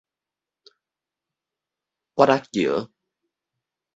[2.15, 2.89] 挖仔橋